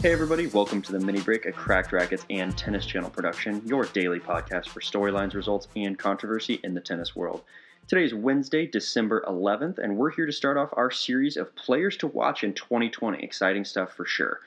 [0.00, 3.84] Hey, everybody, welcome to the Mini Break, a Cracked Racquets and Tennis Channel production, your
[3.86, 7.42] daily podcast for storylines, results, and controversy in the tennis world.
[7.88, 11.96] Today is Wednesday, December 11th, and we're here to start off our series of players
[11.96, 13.24] to watch in 2020.
[13.24, 14.38] Exciting stuff for sure.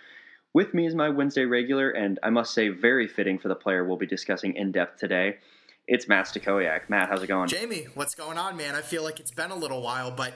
[0.53, 3.83] With me is my Wednesday regular, and I must say, very fitting for the player
[3.83, 5.35] we'll be discussing in depth today.
[5.87, 6.89] It's Matt Stachowiack.
[6.89, 7.49] Matt, how's it going?
[7.49, 8.75] Jamie, what's going on, man?
[8.75, 10.33] I feel like it's been a little while, but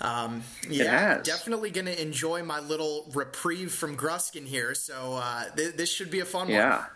[0.00, 4.74] um, yeah, definitely going to enjoy my little reprieve from Gruskin here.
[4.74, 6.70] So uh, th- this should be a fun yeah.
[6.70, 6.78] one.
[6.80, 6.86] Yeah.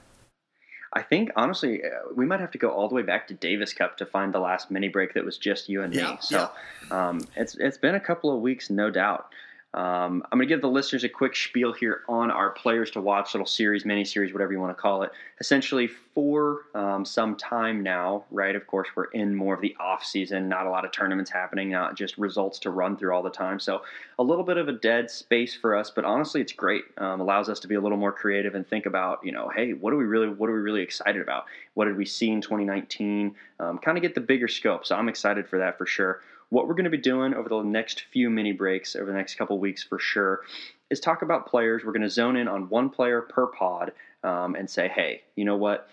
[0.94, 3.72] I think honestly, uh, we might have to go all the way back to Davis
[3.72, 6.18] Cup to find the last mini break that was just you and me.
[6.20, 6.50] so
[6.90, 9.28] Um, it's it's been a couple of weeks, no doubt.
[9.74, 13.00] Um, I'm going to give the listeners a quick spiel here on our players to
[13.00, 15.12] watch little series, mini series, whatever you want to call it.
[15.40, 18.54] Essentially, for um, some time now, right?
[18.54, 21.70] Of course, we're in more of the off season, not a lot of tournaments happening,
[21.70, 23.58] not just results to run through all the time.
[23.58, 23.80] So
[24.18, 26.84] a little bit of a dead space for us, but honestly, it's great.
[26.98, 29.72] Um, allows us to be a little more creative and think about, you know, hey,
[29.72, 31.46] what are we really, what are we really excited about?
[31.72, 33.34] What did we see in 2019?
[33.58, 34.84] Um, kind of get the bigger scope.
[34.84, 36.20] So I'm excited for that for sure
[36.52, 39.36] what we're going to be doing over the next few mini breaks over the next
[39.36, 40.42] couple weeks for sure
[40.90, 41.82] is talk about players.
[41.82, 45.46] We're going to zone in on one player per pod um, and say, hey, you
[45.46, 45.88] know what?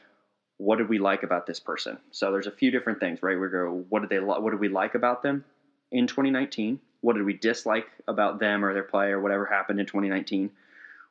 [0.57, 1.97] What did we like about this person?
[2.11, 3.39] So there's a few different things, right?
[3.39, 5.45] We go, what did they, what did we like about them
[5.93, 6.81] in 2019?
[6.99, 10.51] What did we dislike about them or their play or whatever happened in 2019?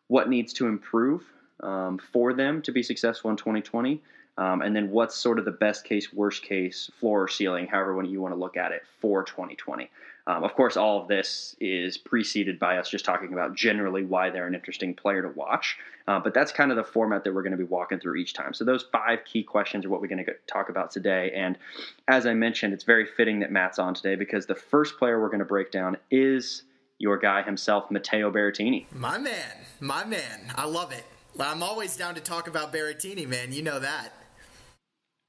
[0.09, 1.25] What needs to improve
[1.61, 4.03] um, for them to be successful in 2020?
[4.39, 8.01] Um, and then what's sort of the best case, worst case, floor or ceiling, however
[8.05, 9.91] you want to look at it for 2020.
[10.29, 14.31] Um, of course, all of this is preceded by us just talking about generally why
[14.31, 15.79] they're an interesting player to watch.
[16.07, 18.33] Uh, but that's kind of the format that we're going to be walking through each
[18.33, 18.55] time.
[18.55, 21.33] So those five key questions are what we're going to talk about today.
[21.35, 21.59] And
[22.07, 25.29] as I mentioned, it's very fitting that Matt's on today because the first player we're
[25.29, 26.63] going to break down is
[26.99, 28.85] your guy himself, Matteo Berrettini.
[28.93, 30.53] My man, my man.
[30.55, 31.05] I love it.
[31.41, 33.53] I'm always down to talk about Berrettini, man.
[33.53, 34.13] You know that.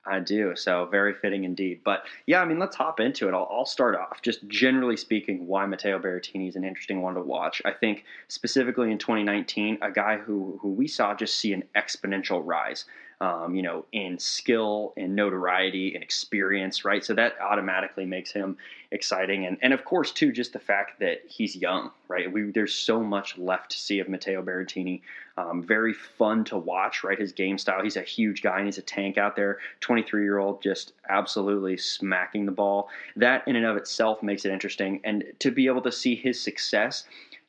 [0.10, 0.56] I do.
[0.56, 1.82] So very fitting indeed.
[1.84, 3.34] But yeah, I mean, let's hop into it.
[3.34, 7.22] I'll, I'll, start off just generally speaking why Matteo Berrettini is an interesting one to
[7.22, 7.62] watch.
[7.66, 12.42] I think specifically in 2019, a guy who who we saw just see an exponential
[12.44, 12.86] rise
[13.22, 17.04] um, you know, in skill and notoriety and experience, right?
[17.04, 18.56] So that automatically makes him
[18.92, 19.46] exciting.
[19.46, 22.32] And, and of course, too, just the fact that he's young, right?
[22.32, 25.02] We, there's so much left to see of Matteo Berrettini.
[25.38, 27.20] Um, very fun to watch, right?
[27.20, 27.84] His game style.
[27.84, 29.60] He's a huge guy and he's a tank out there.
[29.82, 32.90] 23 year old, just absolutely smacking the ball.
[33.18, 35.02] That in and of itself makes it interesting.
[35.04, 37.06] And to be able to see his success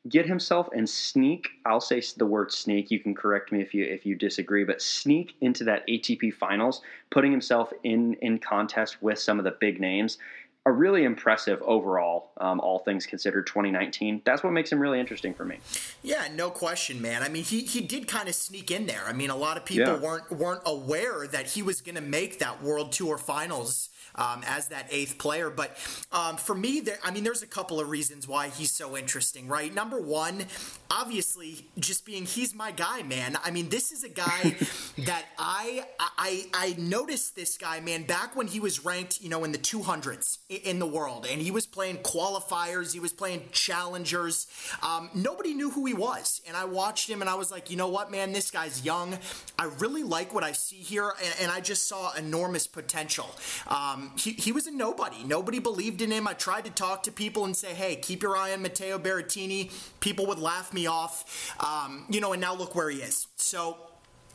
[0.09, 3.85] get himself and sneak i'll say the word sneak you can correct me if you
[3.85, 6.81] if you disagree but sneak into that atp finals
[7.11, 10.17] putting himself in in contest with some of the big names
[10.65, 14.21] a really impressive overall, um, all things considered, 2019.
[14.23, 15.57] That's what makes him really interesting for me.
[16.03, 17.23] Yeah, no question, man.
[17.23, 19.03] I mean, he, he did kind of sneak in there.
[19.07, 19.99] I mean, a lot of people yeah.
[19.99, 24.69] weren't weren't aware that he was going to make that World Tour Finals um, as
[24.69, 25.49] that eighth player.
[25.49, 25.77] But
[26.11, 29.47] um, for me, there, I mean, there's a couple of reasons why he's so interesting,
[29.47, 29.73] right?
[29.73, 30.45] Number one,
[30.89, 33.37] obviously, just being he's my guy, man.
[33.43, 34.55] I mean, this is a guy
[35.05, 39.43] that I, I I noticed this guy, man, back when he was ranked, you know,
[39.43, 44.47] in the 200s in the world, and he was playing qualifiers, he was playing challengers.
[44.83, 47.77] Um, nobody knew who he was, and I watched him, and I was like, you
[47.77, 49.17] know what, man, this guy's young.
[49.57, 53.29] I really like what I see here, and, and I just saw enormous potential.
[53.67, 55.23] Um, um, he, he was a nobody.
[55.23, 56.27] Nobody believed in him.
[56.27, 59.71] I tried to talk to people and say, hey, keep your eye on Matteo Berrettini.
[59.99, 61.55] People would laugh me off.
[61.59, 63.27] Um, you know, and now look where he is.
[63.35, 63.77] So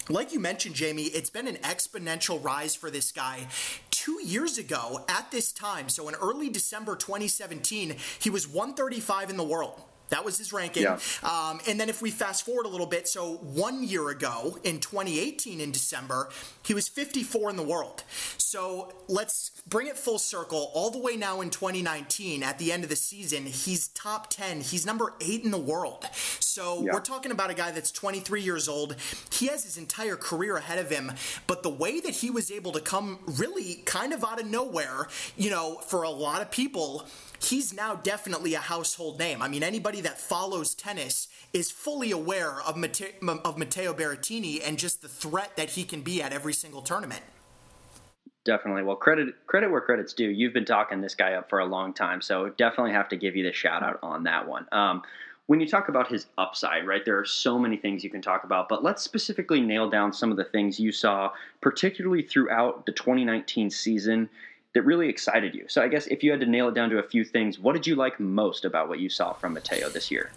[0.09, 3.49] like you mentioned, Jamie, it's been an exponential rise for this guy.
[3.91, 9.37] Two years ago, at this time, so in early December 2017, he was 135 in
[9.37, 9.83] the world.
[10.11, 10.85] That was his ranking.
[10.85, 10.99] Yeah.
[11.23, 14.81] Um, and then if we fast forward a little bit, so one year ago in
[14.81, 16.29] 2018 in December,
[16.65, 18.05] he was 54 in the world.
[18.39, 22.85] So let's bring it full circle all the way now in 2019 at the end
[22.85, 23.47] of the season.
[23.47, 24.61] He's top 10.
[24.61, 26.07] He's number eight in the world.
[26.41, 26.93] So yeah.
[26.93, 28.97] we're talking about a guy that's 23 years old.
[29.33, 31.13] He has his entire career ahead of him.
[31.47, 35.09] But the way that he was able to come really kind of out of nowhere,
[35.37, 37.07] you know, for a lot of people,
[37.43, 39.43] he's now definitely a household name.
[39.43, 44.79] I mean, anybody that follows tennis is fully aware of, Mate- of Matteo Berrettini and
[44.79, 47.23] just the threat that he can be at every single tournament.
[48.45, 48.85] Definitely.
[48.85, 50.29] Well, credit credit where credit's due.
[50.29, 53.35] You've been talking this guy up for a long time, so definitely have to give
[53.35, 54.67] you the shout out on that one.
[54.71, 55.03] Um,
[55.47, 58.45] when you talk about his upside, right, there are so many things you can talk
[58.45, 62.93] about, but let's specifically nail down some of the things you saw, particularly throughout the
[62.93, 64.29] 2019 season
[64.77, 65.65] that really excited you.
[65.69, 67.73] So I guess if you had to nail it down to a few things, what
[67.73, 70.31] did you like most about what you saw from Matteo this year?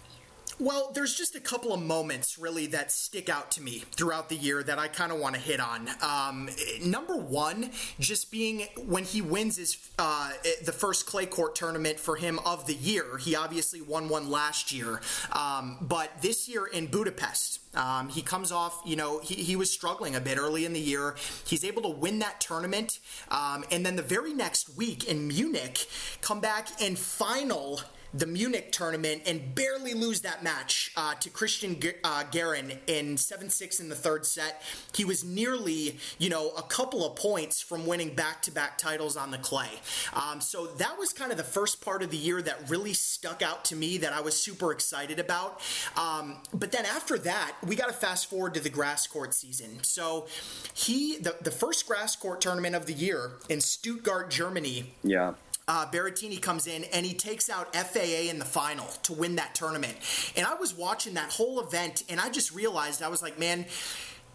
[0.60, 4.36] Well, there's just a couple of moments really that stick out to me throughout the
[4.36, 5.88] year that I kind of want to hit on.
[6.02, 6.50] Um,
[6.84, 12.16] number one, just being when he wins his uh, the first clay court tournament for
[12.16, 13.16] him of the year.
[13.16, 15.00] He obviously won one last year,
[15.32, 17.60] um, but this year in Budapest.
[17.72, 20.80] Um, he comes off, you know, he, he was struggling a bit early in the
[20.80, 21.14] year.
[21.46, 22.98] He's able to win that tournament.
[23.30, 25.86] Um, and then the very next week in Munich,
[26.20, 27.80] come back and final
[28.12, 33.16] the Munich tournament and barely lose that match uh, to Cristian G- uh, Garin in
[33.16, 34.62] 7 6 in the third set.
[34.94, 39.16] He was nearly, you know, a couple of points from winning back to back titles
[39.16, 39.70] on the clay.
[40.12, 43.42] Um, so that was kind of the first part of the year that really stuck
[43.42, 45.60] out to me that I was super excited about.
[45.96, 49.82] Um, but then after that, we got to fast forward to the grass court season.
[49.82, 50.26] So
[50.74, 54.94] he, the, the first grass court tournament of the year in Stuttgart, Germany.
[55.02, 55.34] Yeah
[55.70, 59.54] uh, Berrettini comes in and he takes out FAA in the final to win that
[59.54, 59.94] tournament.
[60.36, 63.66] And I was watching that whole event and I just realized I was like, man,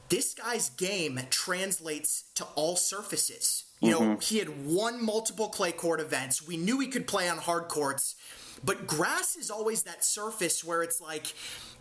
[0.07, 3.65] this guy's game translates to all surfaces.
[3.81, 4.03] You mm-hmm.
[4.05, 6.47] know, he had won multiple clay court events.
[6.47, 8.15] We knew he could play on hard courts,
[8.63, 11.33] but grass is always that surface where it's like,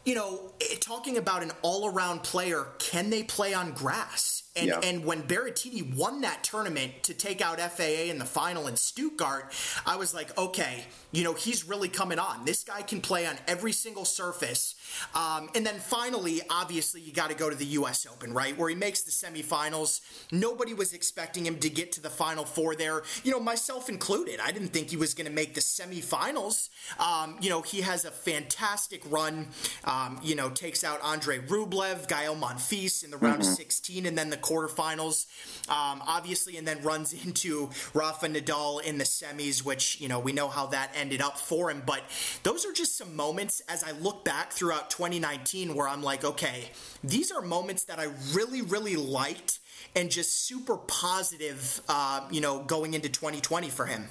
[0.05, 4.44] you know, eh, talking about an all around player, can they play on grass?
[4.57, 4.81] And, yeah.
[4.85, 9.53] and when Berrettini won that tournament to take out FAA in the final in Stuttgart,
[9.85, 12.45] I was like, okay, you know, he's really coming on.
[12.45, 14.77] This guy can play on every single surface.
[15.15, 18.07] Um, and then finally, obviously, you got to go to the U.S.
[18.07, 18.57] Open, right?
[18.57, 20.01] Where he makes the semifinals.
[20.31, 24.39] Nobody was expecting him to get to the final four there, you know, myself included.
[24.41, 26.69] I didn't think he was going to make the semifinals.
[26.99, 29.49] Um, you know, he has a fantastic run,
[29.85, 33.51] um, you know, takes out Andre Rublev, Gael Monfils in the round mm-hmm.
[33.51, 35.27] of 16, and then the quarterfinals,
[35.69, 40.33] um, obviously, and then runs into Rafa Nadal in the semis, which, you know, we
[40.33, 41.83] know how that ended up for him.
[41.85, 42.03] But
[42.43, 46.71] those are just some moments as I look back throughout 2019 where I'm like, okay,
[47.03, 49.61] these are moments that I really, really liked
[49.97, 54.07] and just super positive, uh, you know, going into 2020 for him.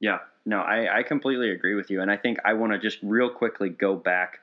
[0.00, 2.00] Yeah, no, I, I completely agree with you.
[2.00, 4.40] And I think I want to just real quickly go back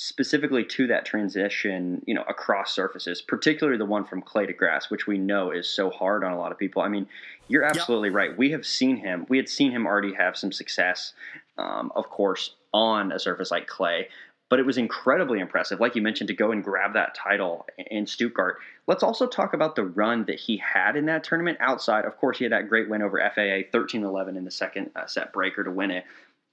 [0.00, 4.90] specifically to that transition, you know, across surfaces, particularly the one from clay to grass,
[4.90, 6.82] which we know is so hard on a lot of people.
[6.82, 7.08] I mean,
[7.48, 8.14] you're absolutely yep.
[8.14, 8.38] right.
[8.38, 9.26] We have seen him.
[9.28, 11.14] We had seen him already have some success,
[11.58, 14.06] um, of course, on a surface like clay,
[14.48, 18.06] but it was incredibly impressive, like you mentioned, to go and grab that title in
[18.06, 18.58] Stuttgart.
[18.86, 22.04] Let's also talk about the run that he had in that tournament outside.
[22.04, 25.06] Of course, he had that great win over FAA, 13 11 in the second uh,
[25.06, 26.04] set breaker to win it.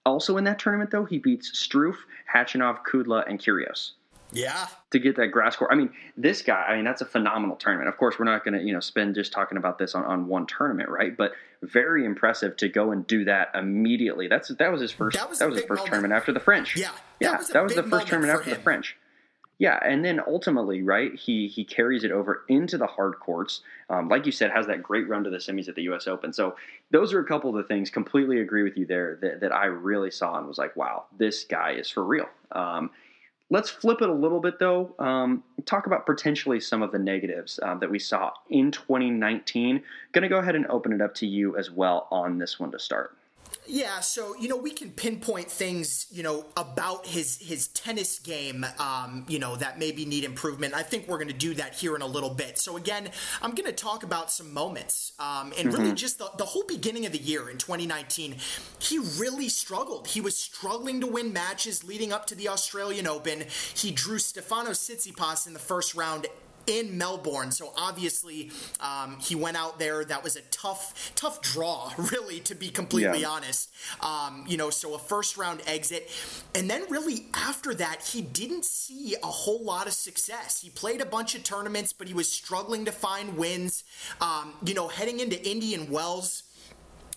[0.05, 1.95] Also in that tournament, though, he beats Struff,
[2.33, 3.91] Khachanov, Kudla, and Kyrgios.
[4.31, 4.67] Yeah.
[4.91, 5.71] To get that grass court.
[5.71, 7.87] I mean, this guy, I mean, that's a phenomenal tournament.
[7.87, 10.27] Of course, we're not going to, you know, spend just talking about this on, on
[10.27, 11.15] one tournament, right?
[11.15, 14.27] But very impressive to go and do that immediately.
[14.27, 15.91] That's that was his first that was, that was his first moment.
[15.91, 16.75] tournament after the French.
[16.75, 16.91] Yeah.
[16.91, 18.57] That yeah, was that was the first tournament after him.
[18.57, 18.97] the French.
[19.57, 23.61] Yeah, and then ultimately, right, he he carries it over into the hard courts.
[23.89, 26.07] Um, like you said, has that great run to the semis at the U.S.
[26.07, 26.33] Open.
[26.33, 26.55] So
[26.91, 27.89] those are a couple of the things.
[27.89, 31.45] Completely agree with you there that, that I really saw and was like, wow, this
[31.45, 32.27] guy is for real.
[32.51, 32.89] Um,
[33.49, 34.93] let's flip it a little bit though.
[34.99, 39.81] Um, talk about potentially some of the negatives um, that we saw in 2019.
[40.11, 42.71] Going to go ahead and open it up to you as well on this one
[42.71, 43.15] to start.
[43.67, 48.65] Yeah, so you know we can pinpoint things you know about his his tennis game,
[48.79, 50.73] um, you know that maybe need improvement.
[50.73, 52.59] I think we're going to do that here in a little bit.
[52.59, 53.09] So again,
[53.41, 55.81] I'm going to talk about some moments, um, and mm-hmm.
[55.81, 58.35] really just the, the whole beginning of the year in 2019.
[58.79, 60.07] He really struggled.
[60.07, 63.45] He was struggling to win matches leading up to the Australian Open.
[63.73, 66.27] He drew Stefanos Tsitsipas in the first round
[66.67, 67.51] in Melbourne.
[67.51, 70.05] So obviously, um, he went out there.
[70.05, 73.29] That was a tough, tough draw, really, to be completely yeah.
[73.29, 73.71] honest.
[74.01, 76.09] Um, you know, so a first round exit,
[76.53, 80.61] and then really after that, he didn't see a whole lot of success.
[80.61, 83.83] He played a bunch of tournaments, but he was struggling to find wins.
[84.21, 86.43] Um, you know, heading into Indian Wells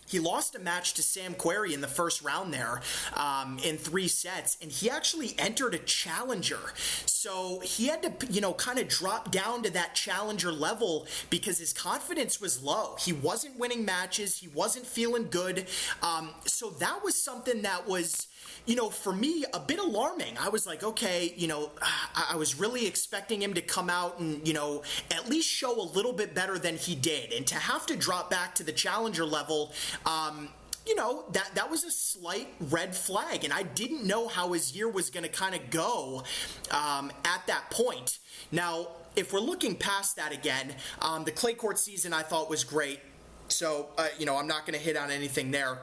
[0.09, 2.81] he lost a match to Sam Querrey in the first round there
[3.15, 6.59] um, in three sets, and he actually entered a challenger.
[7.07, 11.59] So he had to, you know, kind of drop down to that challenger level because
[11.59, 12.97] his confidence was low.
[12.99, 15.67] He wasn't winning matches, he wasn't feeling good.
[16.03, 18.29] Um, so that was something that was
[18.67, 20.37] you know, for me, a bit alarming.
[20.39, 21.71] I was like, okay, you know,
[22.15, 25.89] I, was really expecting him to come out and, you know, at least show a
[25.95, 27.33] little bit better than he did.
[27.33, 29.73] And to have to drop back to the challenger level,
[30.05, 30.51] um,
[30.87, 34.75] you know that that was a slight red flag, and I didn't know how his
[34.75, 36.23] year was going to kind of go
[36.71, 38.19] um, at that point.
[38.51, 42.65] Now, if we're looking past that again, um, the clay court season I thought was
[42.65, 43.01] great.
[43.49, 45.79] So uh, you know I'm not going to hit on anything there.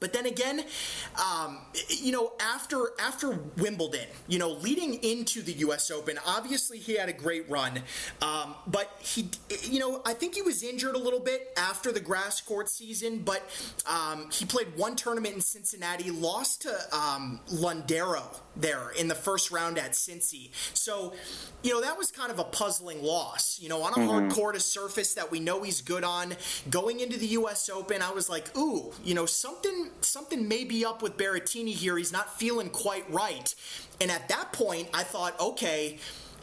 [0.00, 0.64] But then again,
[1.16, 5.90] um, you know, after after Wimbledon, you know, leading into the U.S.
[5.90, 7.82] Open, obviously he had a great run,
[8.22, 9.30] um, but he,
[9.62, 13.22] you know, I think he was injured a little bit after the grass court season.
[13.24, 13.42] But
[13.86, 18.22] um, he played one tournament in Cincinnati, lost to um, Londero
[18.56, 20.50] there in the first round at Cincy.
[20.74, 21.14] So,
[21.62, 23.58] you know, that was kind of a puzzling loss.
[23.60, 24.08] You know, on a mm-hmm.
[24.08, 26.34] hard court, a surface that we know he's good on,
[26.70, 27.68] going into the U.S.
[27.68, 31.96] Open, I was like, ooh, you know, something something may be up with Berrettini here.
[31.96, 33.54] He's not feeling quite right.
[34.00, 35.98] And at that point, I thought, okay.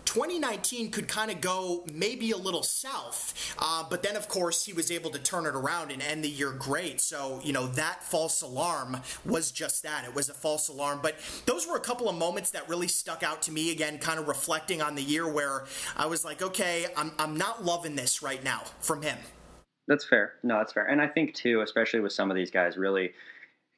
[0.06, 4.72] 2019 could kind of go maybe a little south, uh, but then of course he
[4.72, 7.02] was able to turn it around and end the year great.
[7.02, 11.00] So you know that false alarm was just that; it was a false alarm.
[11.02, 13.72] But those were a couple of moments that really stuck out to me.
[13.72, 15.66] Again, kind of reflecting on the year where
[15.98, 19.18] I was like, okay, I'm I'm not loving this right now from him.
[19.88, 20.34] That's fair.
[20.44, 20.86] No, that's fair.
[20.86, 23.14] And I think too, especially with some of these guys, really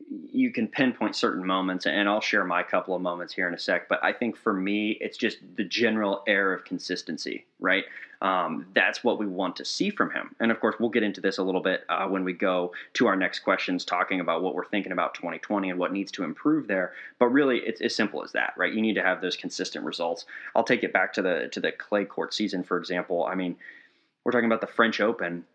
[0.10, 3.60] you can pinpoint certain moments, and I'll share my couple of moments here in a
[3.60, 3.90] sec.
[3.90, 7.84] But I think for me, it's just the general air of consistency, right?
[8.22, 10.34] Um, that's what we want to see from him.
[10.40, 13.08] And of course, we'll get into this a little bit uh, when we go to
[13.08, 16.68] our next questions, talking about what we're thinking about 2020 and what needs to improve
[16.68, 16.94] there.
[17.20, 18.74] But really, it's as simple as that, right?
[18.74, 20.26] You need to have those consistent results.
[20.56, 23.26] I'll take it back to the to the clay court season, for example.
[23.26, 23.58] I mean,
[24.24, 25.46] we're talking about the French Open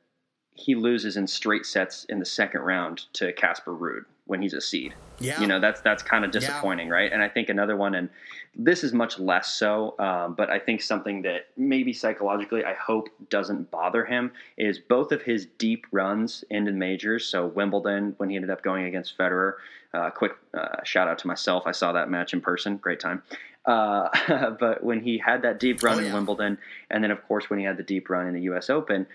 [0.54, 4.60] he loses in straight sets in the second round to Casper Ruud when he's a
[4.60, 4.94] seed.
[5.18, 5.40] Yeah.
[5.40, 6.94] You know, that's that's kind of disappointing, yeah.
[6.94, 7.12] right?
[7.12, 8.08] And I think another one, and
[8.54, 13.08] this is much less so, um, but I think something that maybe psychologically I hope
[13.30, 17.26] doesn't bother him is both of his deep runs into majors.
[17.26, 19.54] So Wimbledon, when he ended up going against Federer,
[19.94, 21.64] uh, quick uh, shout out to myself.
[21.66, 22.76] I saw that match in person.
[22.76, 23.22] Great time.
[23.64, 24.08] Uh,
[24.60, 26.08] but when he had that deep run oh, yeah.
[26.08, 26.58] in Wimbledon,
[26.90, 28.70] and then of course when he had the deep run in the U.S.
[28.70, 29.06] Open,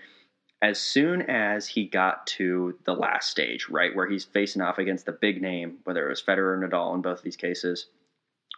[0.60, 5.06] as soon as he got to the last stage, right, where he's facing off against
[5.06, 7.86] the big name, whether it was Federer or Nadal in both of these cases,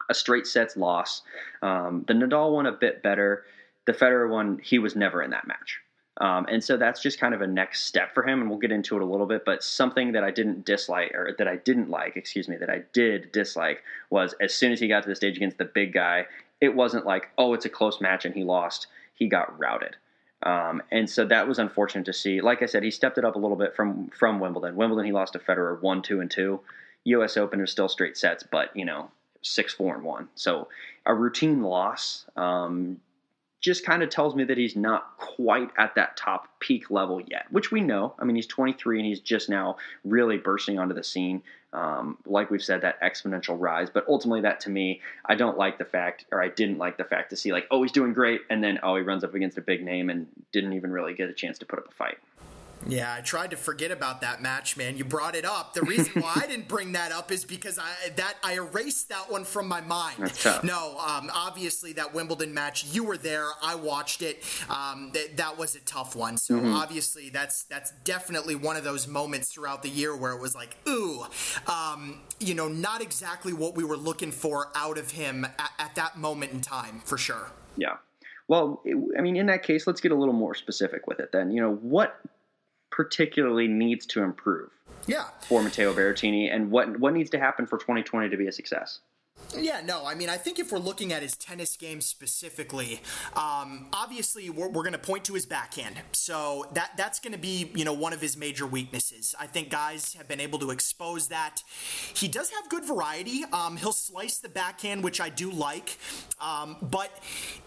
[0.08, 1.22] a straight sets loss.
[1.62, 3.44] Um, the Nadal one a bit better.
[3.86, 5.80] The Federer one, he was never in that match.
[6.20, 8.72] Um, and so that's just kind of a next step for him, and we'll get
[8.72, 9.44] into it a little bit.
[9.44, 12.82] But something that I didn't dislike, or that I didn't like, excuse me, that I
[12.92, 16.26] did dislike was as soon as he got to the stage against the big guy,
[16.60, 18.86] it wasn't like, oh, it's a close match and he lost.
[19.14, 19.96] He got routed.
[20.42, 22.40] Um, and so that was unfortunate to see.
[22.40, 24.76] Like I said, he stepped it up a little bit from from Wimbledon.
[24.76, 26.60] Wimbledon, he lost to Federer one, two, and two.
[27.04, 27.36] U.S.
[27.36, 29.10] Open is still straight sets, but you know,
[29.42, 30.28] six, four, and one.
[30.34, 30.68] So
[31.06, 33.00] a routine loss um,
[33.60, 37.46] just kind of tells me that he's not quite at that top peak level yet,
[37.50, 38.14] which we know.
[38.18, 41.42] I mean, he's 23 and he's just now really bursting onto the scene.
[41.72, 43.88] Um, like we've said, that exponential rise.
[43.90, 47.04] But ultimately, that to me, I don't like the fact, or I didn't like the
[47.04, 49.58] fact to see like, oh, he's doing great, and then oh, he runs up against
[49.58, 52.18] a big name and didn't even really get a chance to put up a fight.
[52.86, 54.96] Yeah, I tried to forget about that match, man.
[54.96, 55.74] You brought it up.
[55.74, 59.30] The reason why I didn't bring that up is because I that I erased that
[59.30, 60.32] one from my mind.
[60.64, 63.46] No, um, obviously that Wimbledon match, you were there.
[63.62, 64.42] I watched it.
[64.68, 66.36] Um, th- that was a tough one.
[66.36, 66.72] So mm-hmm.
[66.72, 70.76] obviously that's that's definitely one of those moments throughout the year where it was like,
[70.88, 71.26] ooh,
[71.66, 75.94] um, you know, not exactly what we were looking for out of him at, at
[75.96, 77.50] that moment in time, for sure.
[77.76, 77.96] Yeah.
[78.48, 78.82] Well,
[79.16, 81.30] I mean, in that case, let's get a little more specific with it.
[81.30, 82.18] Then, you know, what
[83.00, 84.68] particularly needs to improve
[85.06, 85.24] yeah.
[85.40, 89.00] for Matteo Berrettini and what what needs to happen for 2020 to be a success?
[89.56, 93.00] Yeah, no, I mean, I think if we're looking at his tennis game specifically,
[93.34, 95.96] um, obviously we're, we're going to point to his backhand.
[96.12, 99.34] So that that's going to be, you know, one of his major weaknesses.
[99.38, 101.64] I think guys have been able to expose that.
[102.14, 103.44] He does have good variety.
[103.52, 105.98] Um, he'll slice the backhand, which I do like,
[106.40, 107.10] um, but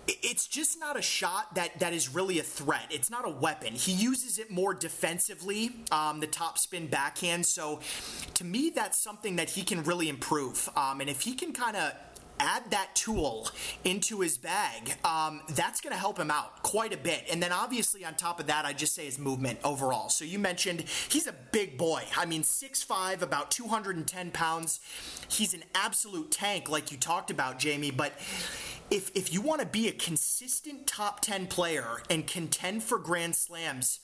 [0.08, 2.86] it's just not a shot that that is really a threat.
[2.92, 3.74] It's not a weapon.
[3.74, 7.46] He uses it more defensively, um, the topspin backhand.
[7.46, 7.82] So
[8.36, 10.70] to me, that's something that he can really improve.
[10.78, 11.94] Um, and if he can kind of
[12.40, 13.48] add that tool
[13.86, 17.24] into his bag, um, that's going to help him out quite a bit.
[17.32, 20.10] And then obviously on top of that, I just say his movement overall.
[20.10, 22.04] So you mentioned he's a big boy.
[22.18, 24.82] I mean, 6'5", about 210 pounds.
[25.30, 27.92] He's an absolute tank, like you talked about, Jamie.
[27.92, 28.14] But
[28.92, 33.36] if if you want to be a consistent top 10 player and contend for Grand
[33.36, 34.02] Slams,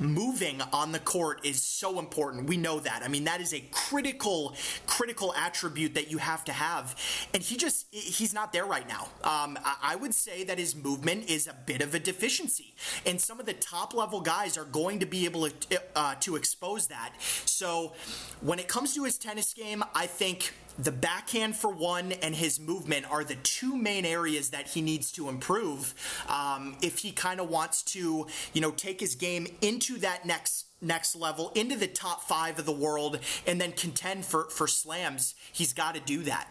[0.00, 2.48] moving on the court is so important.
[2.48, 3.02] We know that.
[3.02, 4.54] I mean, that is a critical,
[4.86, 6.96] critical attribute that you have to have.
[7.34, 9.08] And he just, he's not there right now.
[9.24, 12.74] Um, I would say that his movement is a bit of a deficiency.
[13.04, 16.36] And some of the top level guys are going to be able to, uh, to
[16.36, 17.14] expose that.
[17.20, 17.94] So
[18.40, 22.60] when it comes to his tennis game, I think the backhand for one and his
[22.60, 25.94] movement are the two main areas that he needs to improve
[26.28, 30.66] um, if he kind of wants to, you know, take his game into that next
[30.82, 35.34] next level, into the top five of the world, and then contend for for slams.
[35.52, 36.48] He's got to do that.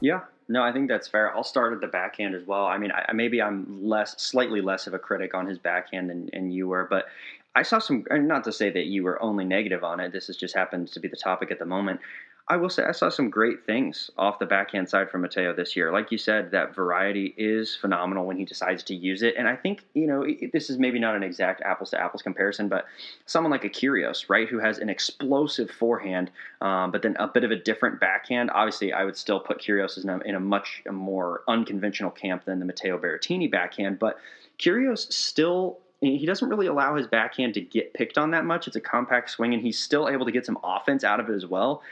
[0.00, 1.34] Yeah, no, I think that's fair.
[1.34, 2.66] I'll start at the backhand as well.
[2.66, 6.30] I mean, I, maybe I'm less, slightly less of a critic on his backhand than,
[6.32, 7.06] than you were, but
[7.54, 8.04] I saw some.
[8.10, 10.12] Not to say that you were only negative on it.
[10.12, 12.00] This has just happens to be the topic at the moment.
[12.48, 15.74] I will say I saw some great things off the backhand side from Matteo this
[15.74, 15.90] year.
[15.90, 19.34] Like you said, that variety is phenomenal when he decides to use it.
[19.36, 22.68] And I think, you know, this is maybe not an exact apples to apples comparison,
[22.68, 22.84] but
[23.26, 27.42] someone like a Kyrgios, right, who has an explosive forehand, um, but then a bit
[27.42, 28.52] of a different backhand.
[28.54, 32.60] Obviously, I would still put Kyrgios in a, in a much more unconventional camp than
[32.60, 33.98] the Matteo Berrettini backhand.
[33.98, 34.18] But
[34.60, 38.66] Kyrgios still he doesn't really allow his backhand to get picked on that much.
[38.66, 41.34] It's a compact swing, and he's still able to get some offense out of it
[41.34, 41.82] as well.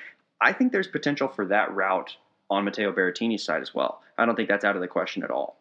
[0.40, 2.16] I think there's potential for that route
[2.50, 4.02] on Matteo Berrettini's side as well.
[4.18, 5.58] I don't think that's out of the question at all.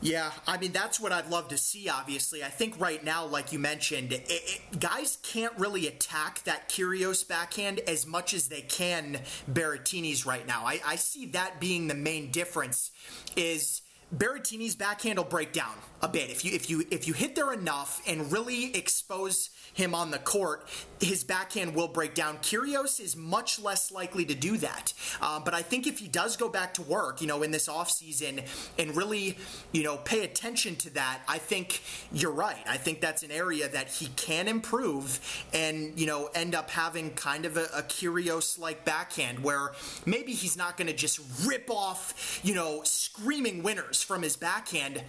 [0.00, 1.88] Yeah, I mean that's what I'd love to see.
[1.88, 6.68] Obviously, I think right now, like you mentioned, it, it, guys can't really attack that
[6.68, 10.66] Kyrgios backhand as much as they can Berrettini's right now.
[10.66, 12.90] I, I see that being the main difference.
[13.36, 17.36] Is Berrettini's backhand will break down a bit if you if you if you hit
[17.36, 20.68] there enough and really expose him on the court,
[21.00, 22.36] his backhand will break down.
[22.38, 24.92] Kyrgios is much less likely to do that.
[25.20, 27.68] Uh, but I think if he does go back to work, you know, in this
[27.68, 28.44] offseason
[28.78, 29.38] and really,
[29.72, 31.82] you know, pay attention to that, I think
[32.12, 32.62] you're right.
[32.66, 35.20] I think that's an area that he can improve
[35.52, 39.72] and, you know, end up having kind of a, a Kyrgios like backhand where
[40.04, 45.02] maybe he's not going to just rip off, you know, screaming winners from his backhand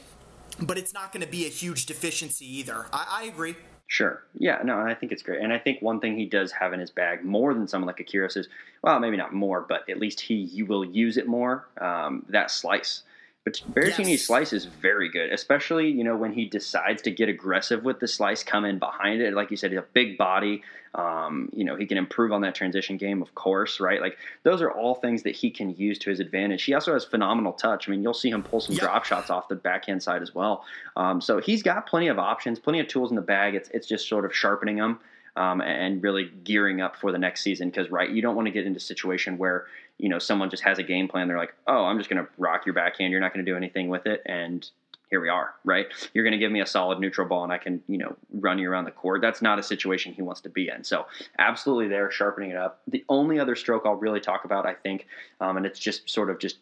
[0.60, 2.86] but it's not going to be a huge deficiency either.
[2.92, 3.56] I, I agree.
[3.88, 4.24] Sure.
[4.38, 5.42] Yeah, no, I think it's great.
[5.42, 8.00] And I think one thing he does have in his bag more than someone like
[8.00, 8.48] a Kyrgios is,
[8.82, 11.68] well, maybe not more, but at least he you will use it more.
[11.80, 13.04] Um, that slice.
[13.44, 14.26] But Berrettini's yes.
[14.26, 18.08] slice is very good, especially you know when he decides to get aggressive with the
[18.08, 19.34] slice, come in behind it.
[19.34, 20.64] Like you said, he's a big body.
[20.96, 24.00] Um, you know he can improve on that transition game, of course, right?
[24.00, 26.64] Like those are all things that he can use to his advantage.
[26.64, 27.90] He also has phenomenal touch.
[27.90, 28.84] I mean, you'll see him pull some yep.
[28.84, 30.64] drop shots off the backhand side as well.
[30.96, 33.56] Um, so he's got plenty of options, plenty of tools in the bag.
[33.56, 35.00] It's it's just sort of sharpening them.
[35.36, 38.52] Um, and really gearing up for the next season because right you don't want to
[38.52, 39.66] get into a situation where
[40.04, 42.30] you know someone just has a game plan they're like oh i'm just going to
[42.38, 44.70] rock your backhand you're not going to do anything with it and
[45.10, 45.86] here we are right?
[46.14, 48.58] You're going to give me a solid neutral ball and i can you know run
[48.58, 49.22] you around the court.
[49.22, 50.84] That's not a situation he wants to be in.
[50.84, 51.06] So
[51.38, 52.82] absolutely there sharpening it up.
[52.88, 55.06] The only other stroke i'll really talk about i think
[55.40, 56.58] um, and it's just sort of just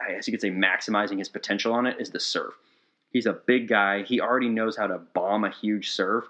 [0.00, 2.52] i guess you could say maximizing his potential on it is the serve.
[3.10, 4.02] He's a big guy.
[4.04, 6.24] He already knows how to bomb a huge serve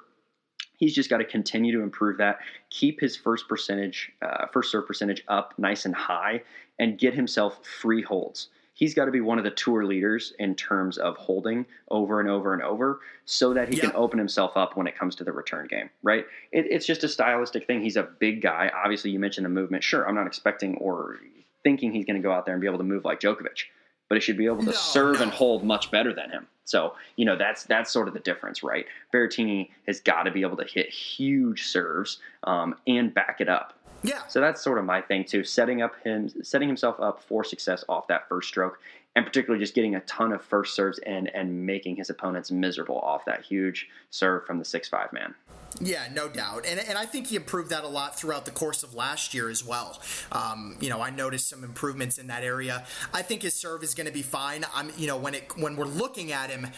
[0.76, 2.38] He's just got to continue to improve that,
[2.70, 6.42] keep his first percentage, uh, first serve percentage up nice and high,
[6.78, 8.48] and get himself free holds.
[8.74, 12.28] He's got to be one of the tour leaders in terms of holding over and
[12.28, 15.32] over and over, so that he can open himself up when it comes to the
[15.32, 15.88] return game.
[16.02, 16.26] Right?
[16.52, 17.80] It, it's just a stylistic thing.
[17.80, 18.70] He's a big guy.
[18.74, 19.82] Obviously, you mentioned the movement.
[19.82, 21.16] Sure, I'm not expecting or
[21.62, 23.64] thinking he's going to go out there and be able to move like Djokovic
[24.08, 25.24] but he should be able to no, serve no.
[25.24, 26.46] and hold much better than him.
[26.66, 28.86] So you know that's that's sort of the difference, right?
[29.14, 33.72] Berrettini has got to be able to hit huge serves um, and back it up.
[34.02, 34.26] Yeah.
[34.28, 37.84] So that's sort of my thing too, setting up him, setting himself up for success
[37.88, 38.78] off that first stroke,
[39.16, 42.98] and particularly just getting a ton of first serves in and making his opponents miserable
[43.00, 45.34] off that huge serve from the six five man.
[45.80, 48.82] Yeah, no doubt, and and I think he improved that a lot throughout the course
[48.82, 50.00] of last year as well.
[50.32, 52.86] Um, you know, I noticed some improvements in that area.
[53.12, 54.64] I think his serve is going to be fine.
[54.74, 56.68] I'm, you know, when it when we're looking at him,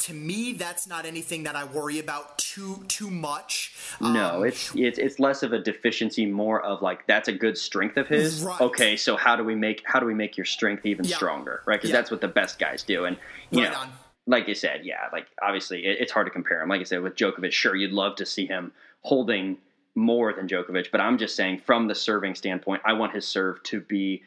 [0.00, 3.74] to me, that's not anything that I worry about too too much.
[4.00, 7.58] Um, no, it's it's it's less of a deficiency, more of like that's a good
[7.58, 8.42] strength of his.
[8.42, 8.60] Right.
[8.60, 11.16] Okay, so how do we make how do we make your strength even yeah.
[11.16, 11.75] stronger, right?
[11.76, 11.96] Because yeah.
[11.96, 13.16] that's what the best guys do, and
[13.50, 13.78] you right know.
[13.78, 13.90] On
[14.26, 16.68] like you said, yeah, like obviously it, it's hard to compare him.
[16.68, 19.58] Like I said, with Djokovic, sure, you'd love to see him holding
[19.94, 23.62] more than Djokovic, but I'm just saying from the serving standpoint, I want his serve
[23.64, 24.22] to be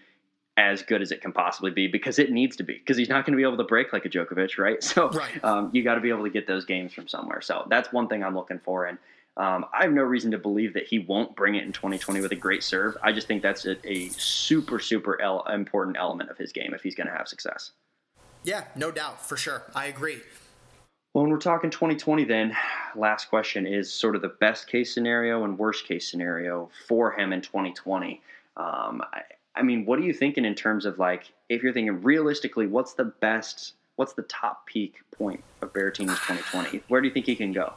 [0.57, 3.25] as good as it can possibly be because it needs to be because he's not
[3.25, 4.83] going to be able to break like a Djokovic, right?
[4.83, 5.43] So right.
[5.43, 7.41] Um, you got to be able to get those games from somewhere.
[7.41, 8.97] So that's one thing I'm looking for, and
[9.39, 12.33] um, I have no reason to believe that he won't bring it in 2020 with
[12.33, 12.97] a great serve.
[13.01, 16.83] I just think that's a, a super super el- important element of his game if
[16.83, 17.71] he's going to have success.
[18.43, 19.63] Yeah, no doubt, for sure.
[19.73, 20.17] I agree.
[21.13, 22.55] Well, when we're talking 2020, then,
[22.95, 27.33] last question is sort of the best case scenario and worst case scenario for him
[27.33, 28.21] in 2020.
[28.57, 29.21] Um, I,
[29.55, 32.93] I mean, what are you thinking in terms of like, if you're thinking realistically, what's
[32.93, 36.83] the best, what's the top peak point of Berrettini's 2020?
[36.89, 37.73] Where do you think he can go?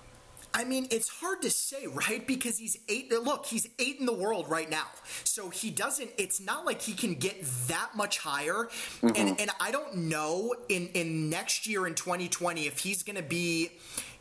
[0.55, 2.27] I mean, it's hard to say, right?
[2.27, 3.11] Because he's eight.
[3.11, 4.87] Look, he's eight in the world right now.
[5.25, 6.11] So he doesn't.
[6.19, 8.69] It's not like he can get that much higher.
[9.03, 9.09] Mm-hmm.
[9.17, 13.23] And and I don't know in in next year in 2020 if he's going to
[13.23, 13.71] be,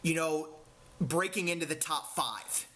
[0.02, 0.50] you know,
[1.00, 2.68] breaking into the top five.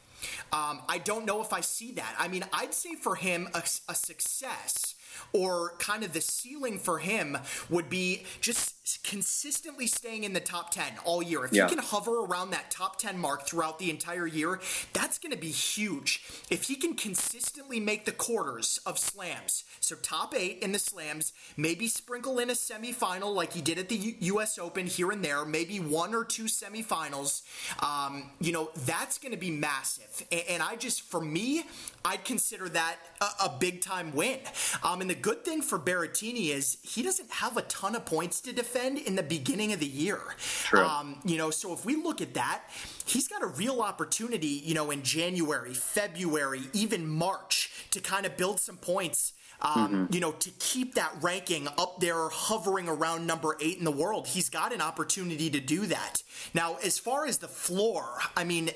[0.52, 2.16] Um, I don't know if I see that.
[2.18, 4.96] I mean, I'd say for him a, a success
[5.34, 7.38] or kind of the ceiling for him
[7.70, 11.44] would be just consistently staying in the top 10 all year.
[11.44, 11.68] If yeah.
[11.68, 14.60] he can hover around that top 10 mark throughout the entire year,
[14.94, 16.24] that's going to be huge.
[16.52, 21.34] If he can consistently make the quarters of slams, so top eight in the slams,
[21.58, 24.60] maybe sprinkle in a semifinal like he did at the U- U.S.
[24.60, 27.42] Open here and there, maybe one or two semifinals.
[27.84, 30.26] Um, you know, that's going to be massive.
[30.32, 31.64] And, and, I just, for me,
[32.04, 34.40] I'd consider that a, a big time win.
[34.84, 38.42] Um, and the good thing for Berrettini is he doesn't have a ton of points
[38.42, 40.20] to defend in the beginning of the year.
[40.64, 40.84] True.
[40.84, 42.64] Um, you know, so if we look at that,
[43.06, 48.38] he's got a real opportunity, you know, in January, February, even March to kind of
[48.38, 50.14] build some points um, mm-hmm.
[50.14, 54.28] You know, to keep that ranking up there, hovering around number eight in the world,
[54.28, 56.24] he's got an opportunity to do that.
[56.54, 58.72] Now, as far as the floor, I mean,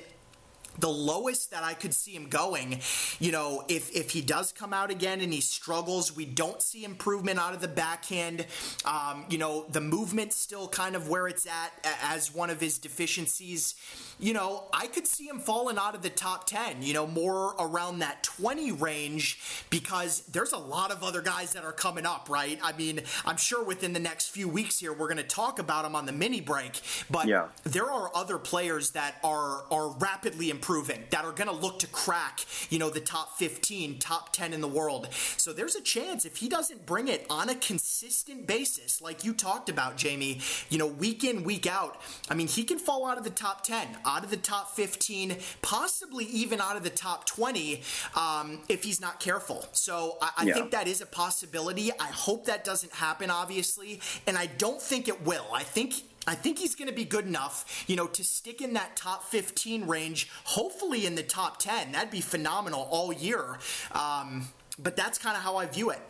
[0.80, 2.80] the lowest that I could see him going,
[3.18, 6.84] you know, if if he does come out again and he struggles, we don't see
[6.84, 8.46] improvement out of the backhand.
[8.84, 12.78] Um, you know, the movement's still kind of where it's at as one of his
[12.78, 13.74] deficiencies.
[14.18, 17.54] You know, I could see him falling out of the top 10, you know, more
[17.58, 19.40] around that 20 range
[19.70, 22.58] because there's a lot of other guys that are coming up, right?
[22.62, 25.84] I mean, I'm sure within the next few weeks here we're going to talk about
[25.84, 27.46] him on the mini break, but yeah.
[27.64, 31.80] there are other players that are are rapidly improving improving that are going to look
[31.80, 35.08] to crack, you know, the top 15, top 10 in the world.
[35.36, 39.34] So there's a chance if he doesn't bring it on a consistent basis, like you
[39.34, 43.18] talked about, Jamie, you know, week in, week out, I mean, he can fall out
[43.18, 47.26] of the top 10, out of the top 15, possibly even out of the top
[47.26, 47.82] 20
[48.16, 49.66] um, if he's not careful.
[49.72, 50.54] So I, I yeah.
[50.54, 51.90] think that is a possibility.
[51.98, 55.46] I hope that doesn't happen, obviously, and I don't think it will.
[55.52, 55.94] I think
[56.26, 59.24] I think he's going to be good enough, you know, to stick in that top
[59.24, 61.92] 15 range, hopefully in the top 10.
[61.92, 63.58] That'd be phenomenal all year.
[63.92, 66.00] Um, but that's kind of how I view it.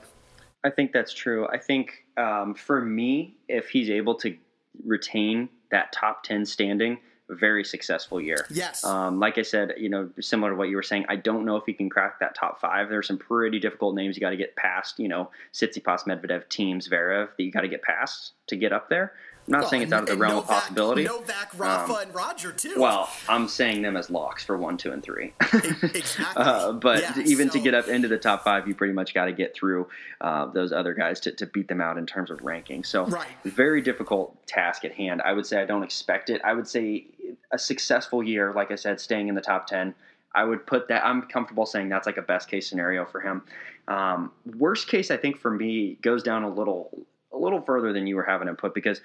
[0.64, 1.46] I think that's true.
[1.48, 4.36] I think um, for me, if he's able to
[4.84, 6.98] retain that top 10 standing,
[7.30, 8.44] very successful year.
[8.50, 8.84] Yes.
[8.84, 11.56] Um, like I said, you know, similar to what you were saying, I don't know
[11.56, 12.88] if he can crack that top five.
[12.88, 16.76] There's some pretty difficult names you got to get past, you know, Tsitsipas, Medvedev, Thiem,
[16.76, 19.12] Zverev that you got to get past to get up there.
[19.50, 21.04] I'm not well, saying it's out of the realm Novak, of possibility.
[21.04, 22.74] Novak, Rafa, um, and Roger too.
[22.78, 25.32] Well, I'm saying them as locks for one, two, and three.
[25.52, 26.22] exactly.
[26.36, 29.12] uh, but yeah, even so, to get up into the top five, you pretty much
[29.12, 29.88] got to get through
[30.20, 32.84] uh, those other guys to, to beat them out in terms of ranking.
[32.84, 33.26] So, right.
[33.44, 35.20] very difficult task at hand.
[35.22, 36.40] I would say I don't expect it.
[36.44, 37.06] I would say
[37.50, 39.96] a successful year, like I said, staying in the top ten.
[40.32, 41.04] I would put that.
[41.04, 43.42] I'm comfortable saying that's like a best case scenario for him.
[43.88, 48.06] Um, worst case, I think for me goes down a little a little further than
[48.06, 49.00] you were having him put because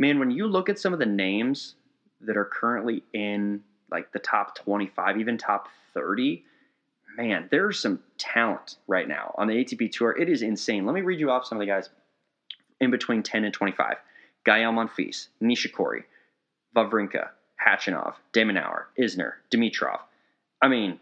[0.00, 1.74] man, when you look at some of the names
[2.22, 3.60] that are currently in
[3.90, 6.42] like the top 25, even top 30,
[7.18, 10.16] man, there's some talent right now on the ATP Tour.
[10.18, 10.86] It is insane.
[10.86, 11.90] Let me read you off some of the guys
[12.80, 13.96] in between 10 and 25.
[14.46, 16.04] Gael Monfils, Nishikori,
[16.74, 17.28] Wawrinka,
[17.62, 19.98] Khachanov, de Minaur, Isner, Dimitrov.
[20.62, 20.98] I mean,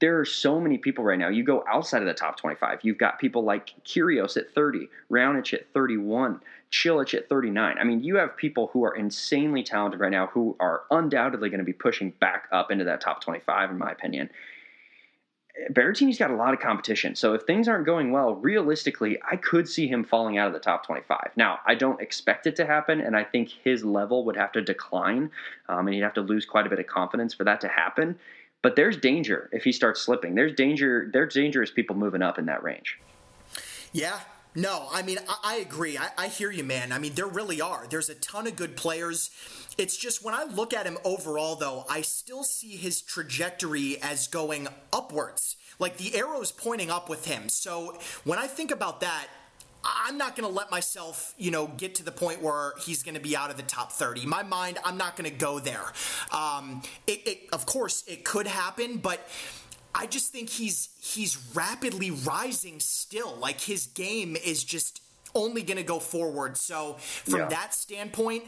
[0.00, 1.28] there are so many people right now.
[1.28, 2.80] You go outside of the top 25.
[2.82, 6.40] You've got people like Kyrgios at 30, Raonic at 31,
[6.72, 7.76] Cilic at 39.
[7.78, 11.58] I mean, you have people who are insanely talented right now who are undoubtedly going
[11.58, 14.30] to be pushing back up into that top 25, in my opinion.
[15.72, 17.16] Berrettini's got a lot of competition.
[17.16, 20.60] So if things aren't going well, realistically, I could see him falling out of the
[20.60, 21.30] top 25.
[21.34, 24.60] Now, I don't expect it to happen, and I think his level would have to
[24.60, 25.30] decline,
[25.68, 28.18] um, and he'd have to lose quite a bit of confidence for that to happen.
[28.62, 30.34] But there's danger if he starts slipping.
[30.34, 31.08] There's danger.
[31.12, 32.98] There's dangerous people moving up in that range.
[33.92, 34.18] Yeah,
[34.56, 35.98] no, I mean, I, I agree.
[35.98, 36.90] I, I, hear you, man.
[36.90, 37.86] I mean, there really are.
[37.90, 39.30] There's a ton of good players.
[39.76, 44.28] It's just when I look at him overall, though, I still see his trajectory as
[44.28, 45.56] going upwards.
[45.78, 47.50] Like the arrow's pointing up with him.
[47.50, 49.26] So when I think about that,
[49.86, 53.14] I'm not going to let myself, you know, get to the point where he's going
[53.14, 54.26] to be out of the top 30.
[54.26, 55.92] My mind, I'm not going to go there.
[56.32, 59.26] Um, it, it, of course, it could happen, but
[59.94, 63.34] I just think he's he's rapidly rising still.
[63.36, 65.00] Like his game is just
[65.34, 66.56] only going to go forward.
[66.56, 67.48] So from yeah.
[67.48, 68.44] that standpoint,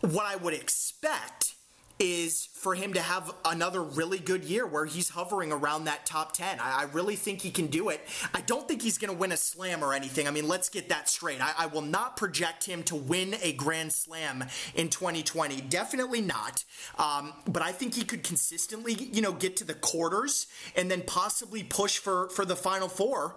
[0.00, 1.54] what I would expect
[2.00, 6.32] is for him to have another really good year where he's hovering around that top
[6.32, 6.58] 10.
[6.58, 8.00] I, I really think he can do it.
[8.34, 10.26] I don't think he's going to win a slam or anything.
[10.26, 11.42] I mean, let's get that straight.
[11.42, 15.60] I, I will not project him to win a Grand Slam in 2020.
[15.60, 16.64] Definitely not.
[16.98, 21.02] Um, but I think he could consistently, you know, get to the quarters and then
[21.02, 23.36] possibly push for, for the Final Four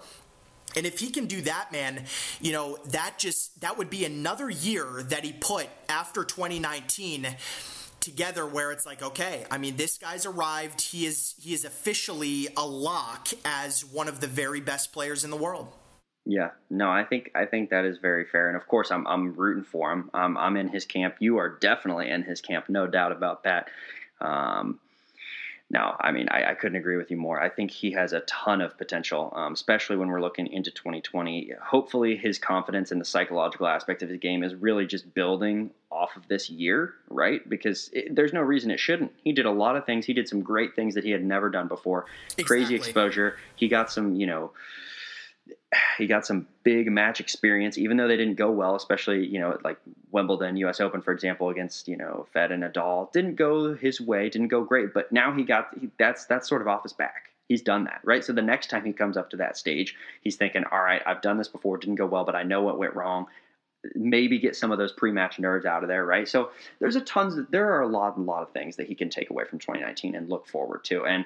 [0.76, 2.06] and if he can do that, man,
[2.42, 7.28] you know, that just that would be another year that he put after 2019
[8.04, 10.82] together where it's like okay i mean this guy's arrived.
[10.82, 15.32] He is he is officially a lock as one of the very best players in
[15.32, 15.74] the world.
[16.26, 16.52] Yeah.
[16.70, 18.50] No i think i think that is very fair.
[18.50, 20.10] And of course i'm, I'm rooting for him.
[20.14, 21.16] Um, i'm in his camp.
[21.20, 23.70] You are definitely in his camp no doubt about that.
[24.22, 24.80] Um,
[25.70, 27.42] no, I mean, I, I, couldn't agree with you more.
[27.42, 31.52] I think he has a ton of potential, um, especially when we're looking into 2020.
[31.64, 36.16] Hopefully, his confidence in the psychological aspect of his game is really just building off
[36.16, 37.48] of this year, right?
[37.50, 39.14] Because it, there's no reason it shouldn't.
[39.24, 40.06] He did a lot of things.
[40.06, 42.06] He did some great things that he had never done before.
[42.26, 42.44] Exactly.
[42.44, 43.38] Crazy exposure.
[43.56, 44.52] He got some, you know,
[45.98, 49.58] he got some big match experience, even though they didn't go well, especially, you know,
[49.64, 49.78] like
[50.12, 53.12] Wimbledon, US Open, for example, against, you know, Fed and Nadal.
[53.12, 56.62] Didn't go his way, didn't go great, but now he got, he, that's, that's sort
[56.62, 57.30] of off his back.
[57.48, 58.24] He's done that, right?
[58.24, 61.22] So the next time he comes up to that stage, he's thinking, all right, I've
[61.22, 63.28] done this before, didn't go well, but I know what went wrong.
[63.96, 66.28] Maybe get some of those pre-match nerves out of there, right?
[66.28, 69.10] So there's a tons, there are a lot, a lot of things that he can
[69.10, 71.06] take away from 2019 and look forward to.
[71.06, 71.26] And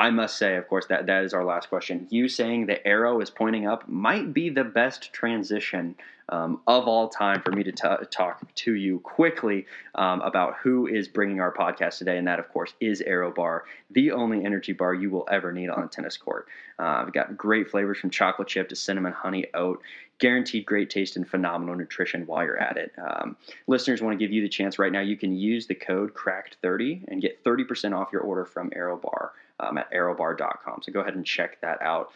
[0.00, 2.06] I must say, of course, that that is our last question.
[2.08, 5.94] You saying the arrow is pointing up might be the best transition
[6.30, 10.86] um, of all time for me to t- talk to you quickly um, about who
[10.86, 14.72] is bringing our podcast today, and that, of course, is Arrow Bar, the only energy
[14.72, 16.46] bar you will ever need on a tennis court.
[16.78, 19.82] Uh, we've got great flavors from chocolate chip to cinnamon honey oat
[20.18, 22.92] guaranteed great taste and phenomenal nutrition while you're at it.
[22.98, 23.36] Um,
[23.66, 25.00] listeners want to give you the chance right now.
[25.00, 29.78] You can use the code CRACKED30 and get 30% off your order from ArrowBar um,
[29.78, 30.80] at arrowbar.com.
[30.82, 32.10] So go ahead and check that out.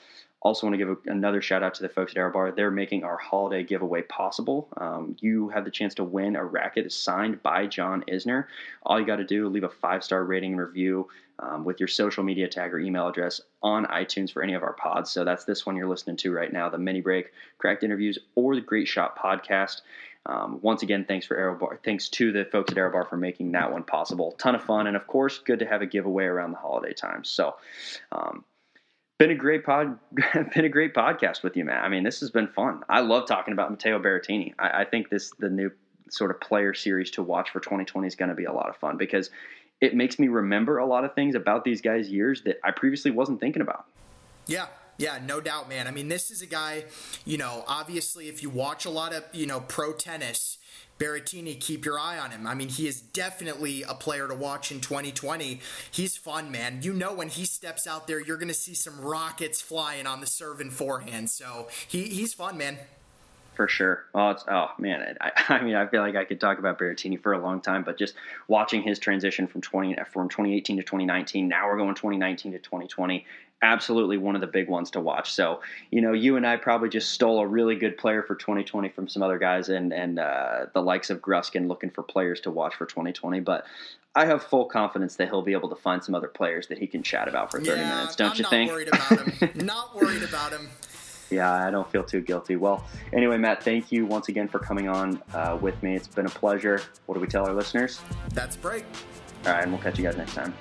[0.45, 2.55] Also, want to give a, another shout out to the folks at ArrowBar.
[2.55, 4.69] They're making our holiday giveaway possible.
[4.77, 8.45] Um, you have the chance to win a racket signed by John Isner.
[8.83, 11.89] All you got to do leave a five star rating and review um, with your
[11.89, 15.11] social media tag or email address on iTunes for any of our pods.
[15.11, 18.55] So that's this one you're listening to right now, the mini break, cracked interviews, or
[18.55, 19.81] the Great Shot podcast.
[20.27, 21.79] Um, once again, thanks for ArrowBar.
[21.85, 24.33] Thanks to the folks at ArrowBar for making that one possible.
[24.33, 27.25] Ton of fun, and of course, good to have a giveaway around the holiday time.
[27.25, 27.57] So,
[28.13, 28.45] um,
[29.19, 29.99] been a great pod,
[30.55, 31.83] been a great podcast with you, man.
[31.83, 32.83] I mean, this has been fun.
[32.89, 34.55] I love talking about Matteo Berrettini.
[34.59, 35.71] I, I think this the new
[36.11, 38.77] sort of player series to watch for 2020 is going to be a lot of
[38.77, 39.31] fun because
[39.81, 43.11] it makes me remember a lot of things about these guys' years that I previously
[43.11, 43.87] wasn't thinking about.
[44.47, 44.67] Yeah,
[44.99, 45.87] yeah, no doubt, man.
[45.87, 46.85] I mean, this is a guy,
[47.25, 50.59] you know, obviously, if you watch a lot of, you know, pro tennis,
[50.99, 52.47] Berrettini, keep your eye on him.
[52.47, 55.61] I mean, he is definitely a player to watch in 2020.
[55.91, 56.81] He's fun, man.
[56.83, 60.21] You know, when he steps out there, you're going to see some rockets flying on
[60.21, 61.31] the serve and forehand.
[61.31, 62.79] So he, he's fun, man.
[63.55, 64.05] For sure.
[64.15, 65.17] Oh, it's oh man.
[65.21, 67.85] I, I mean, I feel like I could talk about Berrettini for a long time,
[67.85, 68.15] but just
[68.49, 71.49] watching his transition from 20 from 2018 to 2019.
[71.49, 73.25] Now we're going 2019 to 2020
[73.63, 75.33] absolutely one of the big ones to watch.
[75.33, 78.91] So, you know, you and I probably just stole a really good player for 2020
[78.91, 82.51] from some other guys and, and uh, the likes of Gruskin looking for players to
[82.51, 83.41] watch for 2020.
[83.41, 83.65] But
[84.15, 86.87] I have full confidence that he'll be able to find some other players that he
[86.87, 88.71] can chat about for 30 yeah, minutes, don't I'm you think?
[88.71, 89.67] Not worried about him.
[89.67, 90.69] not worried about him.
[91.31, 92.57] Yeah, I don't feel too guilty.
[92.57, 95.97] Well, anyway, Matt, thank you once again for coming on uh, with me.
[95.97, 96.81] It's been a pleasure.
[97.07, 98.01] What do we tell our listeners?
[98.35, 98.85] That's break.
[99.47, 100.55] All right, and we'll catch you guys next time.